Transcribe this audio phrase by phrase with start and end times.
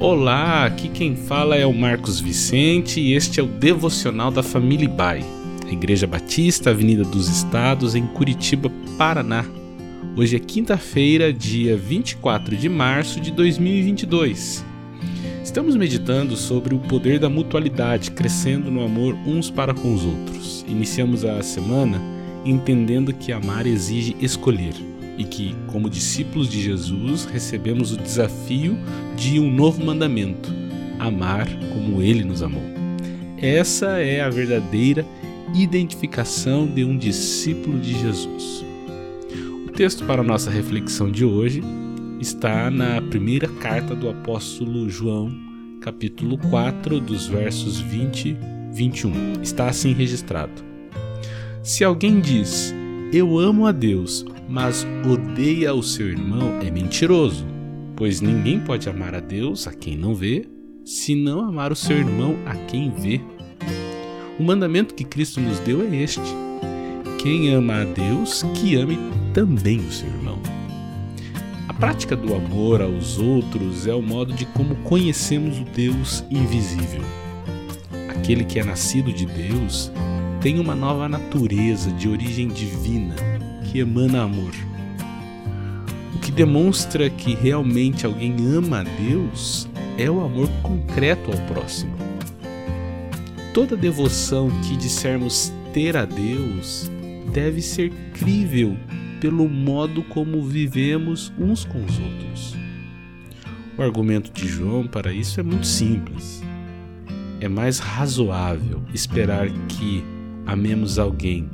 [0.00, 4.88] Olá, aqui quem fala é o Marcos Vicente e este é o devocional da Família
[4.88, 5.24] Bai,
[5.68, 9.44] Igreja Batista, Avenida dos Estados, em Curitiba, Paraná.
[10.16, 14.64] Hoje é quinta-feira, dia 24 de março de 2022.
[15.42, 20.64] Estamos meditando sobre o poder da mutualidade, crescendo no amor uns para com os outros.
[20.68, 22.00] Iniciamos a semana
[22.44, 24.74] entendendo que amar exige escolher
[25.18, 28.78] e que, como discípulos de Jesus, recebemos o desafio
[29.16, 30.48] de um novo mandamento:
[30.98, 32.62] amar como ele nos amou.
[33.36, 35.04] Essa é a verdadeira
[35.54, 38.64] identificação de um discípulo de Jesus.
[39.66, 41.62] O texto para nossa reflexão de hoje
[42.20, 45.32] está na primeira carta do apóstolo João,
[45.80, 48.36] capítulo 4, dos versos 20 e
[48.72, 49.40] 21.
[49.42, 50.52] Está assim registrado:
[51.62, 52.74] Se alguém diz,
[53.12, 57.46] Eu amo a Deus, mas odeia o seu irmão, é mentiroso,
[57.94, 60.48] pois ninguém pode amar a Deus a quem não vê,
[60.84, 63.20] se não amar o seu irmão a quem vê.
[64.38, 66.22] O mandamento que Cristo nos deu é este:
[67.22, 68.98] quem ama a Deus, que ame
[69.34, 70.38] também o seu irmão.
[71.68, 77.02] A prática do amor aos outros é o modo de como conhecemos o Deus invisível.
[78.08, 79.92] Aquele que é nascido de Deus
[80.40, 83.37] tem uma nova natureza de origem divina
[83.70, 84.52] que emana amor.
[86.14, 91.96] O que demonstra que realmente alguém ama a Deus é o amor concreto ao próximo.
[93.52, 96.90] Toda devoção que dissermos ter a Deus
[97.32, 98.76] deve ser crível
[99.20, 102.56] pelo modo como vivemos uns com os outros.
[103.76, 106.42] O argumento de João para isso é muito simples.
[107.40, 110.04] É mais razoável esperar que
[110.46, 111.48] amemos alguém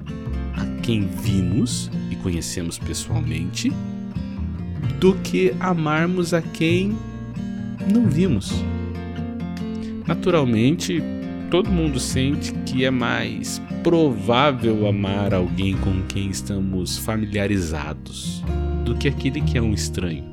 [0.55, 1.91] a quem vimos
[2.25, 3.71] conhecemos pessoalmente
[4.99, 6.97] do que amarmos a quem
[7.93, 8.51] não vimos.
[10.07, 11.03] Naturalmente,
[11.51, 18.43] todo mundo sente que é mais provável amar alguém com quem estamos familiarizados
[18.87, 20.25] do que aquele que é um estranho.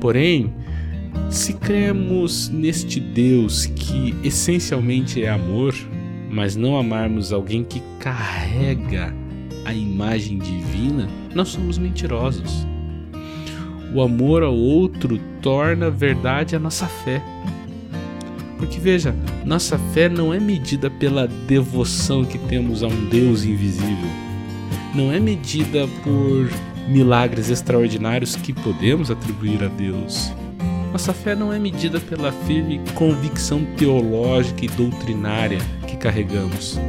[0.00, 0.54] Porém,
[1.28, 5.74] se cremos neste Deus que essencialmente é amor,
[6.30, 9.12] mas não amarmos alguém que carrega
[9.68, 12.66] a imagem divina, nós somos mentirosos.
[13.94, 17.22] O amor ao outro torna verdade a nossa fé.
[18.56, 19.14] Porque veja,
[19.44, 24.08] nossa fé não é medida pela devoção que temos a um Deus invisível.
[24.94, 26.50] Não é medida por
[26.88, 30.32] milagres extraordinários que podemos atribuir a Deus.
[30.90, 36.80] Nossa fé não é medida pela firme convicção teológica e doutrinária que carregamos.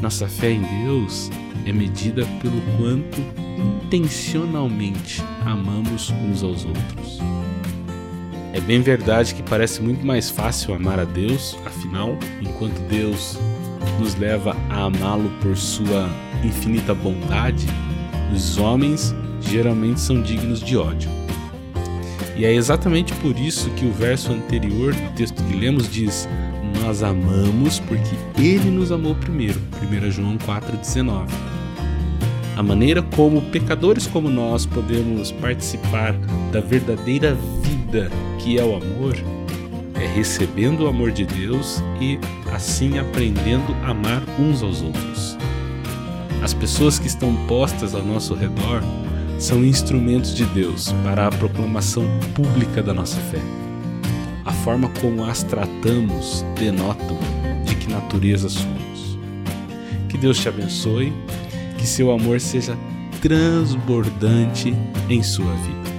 [0.00, 1.32] Nossa fé em Deus
[1.66, 3.20] é medida pelo quanto
[3.84, 7.18] intencionalmente amamos uns aos outros.
[8.52, 13.38] É bem verdade que parece muito mais fácil amar a Deus, afinal, enquanto Deus
[13.98, 16.08] nos leva a amá-lo por sua
[16.44, 17.66] infinita bondade,
[18.32, 21.10] os homens geralmente são dignos de ódio.
[22.36, 26.28] E é exatamente por isso que o verso anterior do texto que lemos diz:
[26.80, 29.60] Nós amamos porque Ele nos amou primeiro.
[29.82, 31.53] 1 João 4,19.
[32.56, 36.12] A maneira como pecadores como nós podemos participar
[36.52, 39.16] da verdadeira vida que é o amor
[40.00, 42.18] é recebendo o amor de Deus e
[42.52, 45.36] assim aprendendo a amar uns aos outros.
[46.42, 48.82] As pessoas que estão postas ao nosso redor
[49.38, 52.04] são instrumentos de Deus para a proclamação
[52.34, 53.40] pública da nossa fé.
[54.44, 57.18] A forma como as tratamos denotam
[57.64, 59.18] de que natureza somos.
[60.08, 61.12] Que Deus te abençoe,
[61.84, 62.78] que seu amor seja
[63.20, 64.74] transbordante
[65.10, 65.93] em sua vida.